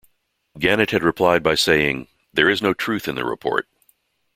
[0.57, 3.67] Gannett had replied by saying: There is no truth in the report.